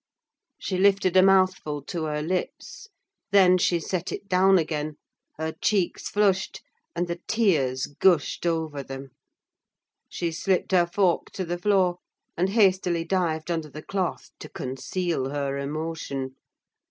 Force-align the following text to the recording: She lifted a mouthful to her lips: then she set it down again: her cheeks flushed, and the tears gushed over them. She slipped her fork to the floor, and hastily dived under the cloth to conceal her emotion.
She 0.57 0.79
lifted 0.79 1.15
a 1.15 1.21
mouthful 1.21 1.83
to 1.83 2.05
her 2.05 2.23
lips: 2.23 2.87
then 3.29 3.59
she 3.59 3.79
set 3.79 4.11
it 4.11 4.27
down 4.27 4.57
again: 4.57 4.95
her 5.37 5.51
cheeks 5.51 6.09
flushed, 6.09 6.63
and 6.95 7.07
the 7.07 7.19
tears 7.27 7.85
gushed 7.85 8.47
over 8.47 8.81
them. 8.81 9.11
She 10.09 10.31
slipped 10.31 10.71
her 10.71 10.87
fork 10.87 11.29
to 11.33 11.45
the 11.45 11.59
floor, 11.59 11.99
and 12.35 12.49
hastily 12.49 13.03
dived 13.03 13.51
under 13.51 13.69
the 13.69 13.83
cloth 13.83 14.31
to 14.39 14.49
conceal 14.49 15.29
her 15.29 15.59
emotion. 15.59 16.33